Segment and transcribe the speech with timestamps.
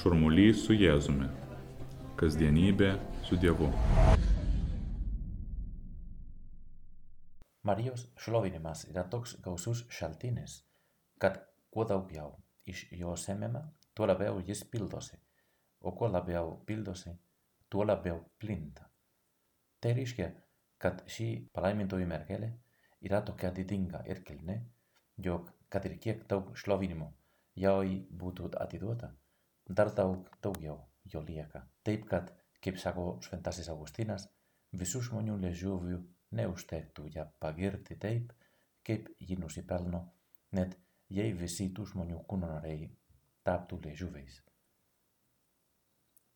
[0.00, 1.26] Šurmulys su Jėzumi.
[2.16, 2.86] Kasdienybė
[3.26, 3.66] su Dievu.
[7.68, 10.54] Marijos šlovinimas yra toks gausus šaltinis,
[11.20, 11.36] kad
[11.68, 12.32] kuo daugiau
[12.64, 13.60] iš jo semėme,
[13.92, 15.20] tuo labiau jis pildosi,
[15.84, 17.12] o kuo labiau pildosi,
[17.68, 18.88] tuo labiau plinta.
[19.84, 20.32] Tai reiškia,
[20.80, 22.54] kad ši palaimintoji mergelė
[23.04, 24.62] yra tokia didinga ir kilni,
[25.20, 27.12] jog kad ir kiek daug šlovinimo
[27.52, 29.12] jai būtų atiduota,
[29.78, 30.78] dar daug daugiau
[31.12, 31.62] jo lieka.
[31.86, 32.30] Taip kad,
[32.64, 34.26] kaip sako šventasis Augustinas,
[34.76, 36.00] visų žmonių liežuvių
[36.38, 38.32] neužtektų ją pagirti taip,
[38.86, 40.02] kaip ji nusipelno,
[40.58, 40.76] net
[41.10, 42.90] jei visi tų žmonių kūno nariai
[43.46, 44.40] taptų liežuviais.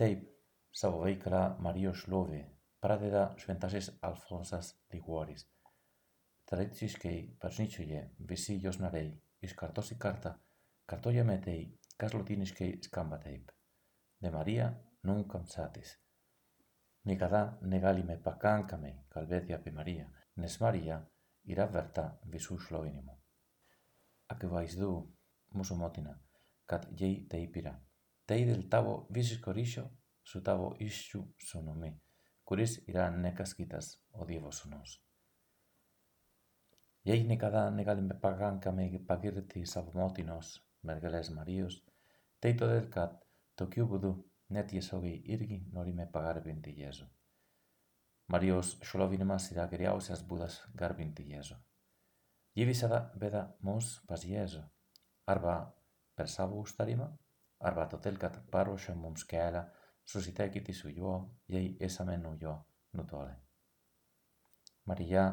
[0.00, 0.26] Taip,
[0.72, 2.44] savo veiklą Marijos šlovė
[2.80, 5.46] pradeda šventasis Alfonsas Liguoris.
[6.50, 9.12] Tradiciškai bažnyčioje visi jos nariai
[9.46, 10.34] iš kartos į kartą
[10.90, 11.58] kartojame tai,
[12.00, 13.50] kas lotyniškai skamba taip.
[14.20, 14.70] De Maria
[15.04, 15.98] nunca satis.
[17.08, 20.98] Niekada negalime pakankamai kalbėti apie Mariją, nes Marija
[21.48, 23.14] yra verta visų šlovinimų.
[24.34, 24.90] Akivaizdu,
[25.56, 26.12] mūsų motina,
[26.68, 27.72] kad jai taip yra.
[28.28, 29.86] Tai dėl tavo visiško ryšio
[30.22, 31.94] su tavo iščių sūnumi,
[32.44, 35.00] kuris yra ne kas kitas, o Dievo sūnus.
[37.08, 41.80] Jei niekada negalime pakankamai pagirti savo motinos, mergelės Marijos,
[42.40, 43.16] tai todėl, kad
[43.60, 44.12] tokiu būdu
[44.54, 47.06] net tiesiogiai irgi norime pagarbinti Jėzų.
[48.30, 51.56] Marijos šlovinimas yra geriausias būdas garbinti Jėzų.
[52.58, 54.62] Ji visada veda mus pas Jėzų,
[55.26, 55.56] arba
[56.18, 57.10] per savo užtarimą,
[57.60, 59.64] arba todėl, kad paruošia mums kelią
[60.04, 61.14] susitikti su juo,
[61.48, 62.56] jei esame nuo jo
[62.98, 63.36] nutolę.
[64.86, 65.24] Marija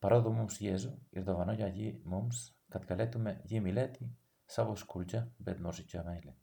[0.00, 6.04] parodo mums Jėzų ir dovanoja jį mums, kad galėtume jį mylėti savo skurdžią, bet nuoširdžią
[6.04, 6.34] meilę.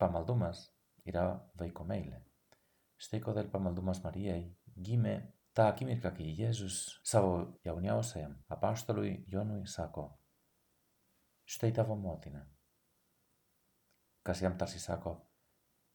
[0.00, 0.66] Pamaldumas
[1.08, 1.26] yra
[1.60, 2.20] vaiko meilė.
[2.96, 4.42] Štai kodėl pamaldumas Marijai
[4.88, 5.16] gimė
[5.56, 7.32] tą akimirką, kai Jėzus savo
[7.64, 10.06] jauniausiajam apaštalui Jonui sako,
[11.44, 12.42] štai tavo motina.
[14.26, 15.14] Kas jam tarsi sako,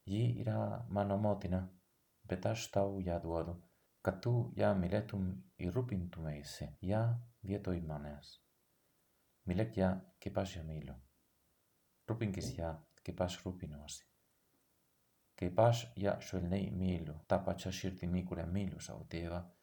[0.06, 1.62] ji yra mano motina,
[2.26, 3.58] bet aš tau ją duodu,
[4.02, 5.28] kad tu ją mylėtum
[5.62, 6.72] ir rūpintumeisi
[9.42, 11.02] Μιλακιά και πάση ομίλο.
[12.04, 14.06] Ρούπιν κυσιά και πάση ρούπιν όση.
[15.34, 19.56] Και πάση για σουελνέι μίλου, τα πατσά σύρτη μίκουρε μίλου σαουτέβα,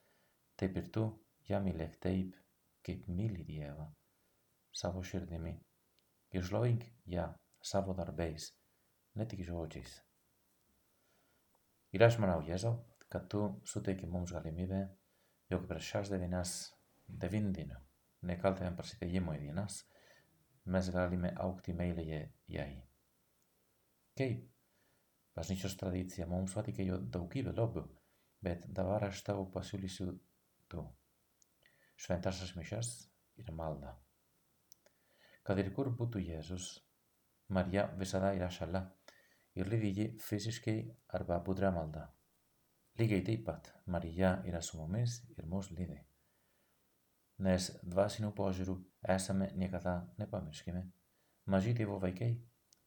[0.56, 2.34] τα υπηρτού για μιλεκτέιπ
[2.82, 3.98] και μίλη διέβα,
[4.70, 5.62] σαβο σύρτη μί.
[6.28, 8.58] Και σλόιγκ για σαβο δαρμπέις,
[9.12, 10.08] νέτη κυζόγωτσις.
[11.90, 14.98] Ιράσιμα να ουγέζω, κατού σούτε και μόμους γαλιμίδε,
[15.48, 17.89] διόκυπρασιάς δεν δεινάς, δεν δεινάς.
[18.22, 19.86] nekalte me prasite jemo i nas,
[20.66, 22.82] mes gali me aukti meile je jai.
[24.18, 24.36] Kej,
[25.34, 27.86] pas nič os tradicija, mom svati kej od daukive lobu,
[28.42, 30.12] bet da vara štavu pasuli su
[30.68, 30.84] tu.
[31.96, 32.92] Šventašas mišas
[33.38, 33.96] ir malda.
[35.44, 36.80] Kad ir kur butu Jezus,
[37.48, 38.84] Maria vesada ira šala,
[39.56, 42.06] ir li vije fizikei arba budra malda.
[43.00, 46.09] Ligei teipat, Maria ira sumomis ir.
[47.46, 48.76] Nes dvasinių požiūrių
[49.16, 50.84] esame niekada nepamirškime.
[51.50, 52.34] Maži Dievo vaikai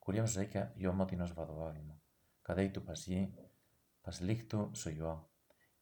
[0.03, 1.95] kuriems reikia jo motinos vadovavimo,
[2.43, 3.23] kad eitų pas jį,
[4.03, 5.15] pasiliktų su juo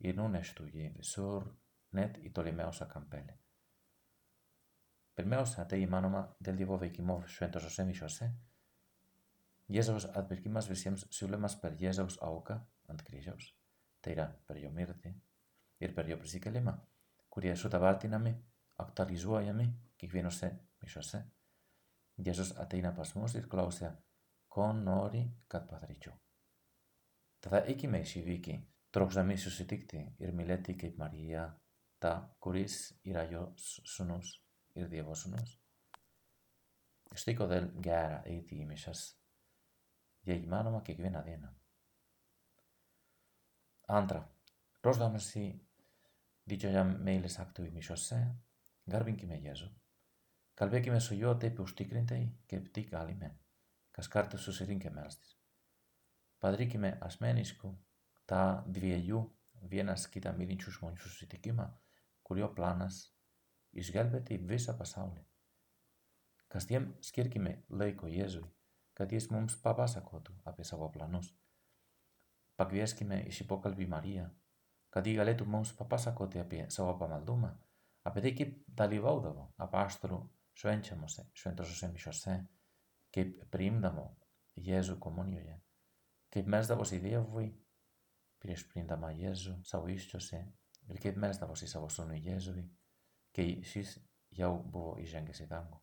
[0.04, 1.46] ir nuneštų jį visur,
[1.96, 3.36] net į tolimiausią kampelį.
[5.16, 8.28] Pirmiausia, tai įmanoma dėl Dievo veikimo šventosiuose mišiuose.
[9.72, 12.58] Jėzaus atpirkimas visiems siūlomas per Jėzaus auką
[12.92, 13.50] ant kryžiaus,
[14.04, 15.14] tai yra per jo mirtį
[15.80, 16.74] ir per jo prisikelimą,
[17.32, 18.34] kurie sutabartinami,
[18.80, 21.32] από τα ριζόια μου και γίνωσε μισοσέ.
[22.14, 24.04] Για σας ατείνα πασμούς της κλώσια
[24.48, 26.20] «Κον όρι κατ παθαρίτσο».
[27.40, 31.62] Τα θα εκεί με εισιβήκη, τρόξα μη σου συντήκτη, ηρμηλέτη και υπμαργία,
[31.98, 35.62] τα κουρίς ηραγιό σουνούς, ηρδιεβό σουνούς.
[37.14, 39.20] Στήκο δελ γέρα ήτι η μισάς,
[40.20, 41.56] διαγημάνομα και γυβήνα δίνα.
[43.86, 44.34] Άντρα,
[44.80, 45.66] πρόσδαμε σι,
[46.44, 48.42] δίκιο για μέλες άκτου η μισοσέ,
[48.92, 49.68] garbinkime Jėzų.
[50.60, 53.34] Kalbėkime su juo taip užtikrintai, kaip tik galime
[54.00, 55.34] kas kartą susirinkę melstis.
[56.40, 57.70] Padarykime asmeniškų
[58.30, 58.44] tą
[58.76, 59.20] dviejų
[59.72, 61.66] vienas kitą mylinčių žmonių susitikimą,
[62.24, 63.02] kurio planas
[63.82, 65.20] išgelbėti visą pasaulį.
[66.50, 68.46] Kasdien skirkime laiko Jėzui,
[68.96, 71.28] kad jis mums papasakotų apie savo planus.
[72.56, 74.30] Pakvieskime į šį pokalbį Mariją,
[74.90, 77.52] kad ji galėtų mums papasakoti apie savo pamaldumą,
[78.08, 80.20] apie tai, kaip dalyvaudavo apaštalų
[80.60, 82.36] švenčiamuose, šventosiuose mišiuose
[83.14, 84.08] kaip priimdavo
[84.60, 85.56] Jėzų komunijoje,
[86.34, 87.48] kaip melsdavosi Dievui
[88.42, 90.40] prieš priimdama Jėzų savo iščiose
[90.90, 92.64] ir kaip melsdavosi savo sūnui Jėzui,
[93.36, 93.96] kai šis
[94.36, 95.78] jau buvo įžengęs į dangų.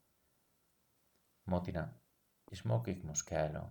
[1.48, 1.86] Motina,
[2.52, 3.64] išmokyk mus kelio,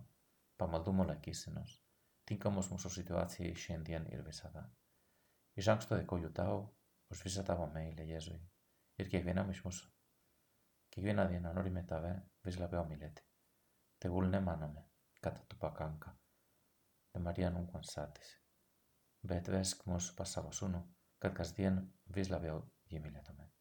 [0.57, 1.77] pamaldumo laikysenos,
[2.25, 4.65] tinkamos mūsų situacijai šiandien ir visada.
[5.57, 6.63] Iš anksto dėkoju tau
[7.07, 8.51] ο σφίσα τα βαμέ, η λεγέ ζωή.
[8.95, 9.71] Ήρκε γίνα μισμού.
[10.89, 13.21] Και γίνα διανανόρι με τα βέ, βίσλα πέω μιλέτη.
[13.97, 14.89] Τε γούλ ναι μάνομαι,
[15.19, 16.19] κατά του πακάνκα.
[17.11, 18.21] Τε μαρία νου κονσάτη.
[19.19, 23.51] Μπέτ βέσκ μου σου πασαβασούνου, κατκαστίεν βίσλα πέω γεμιλέτο με.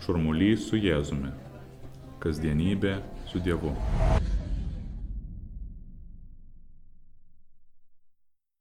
[0.00, 1.38] Σουρμουλή σου γέζουμε.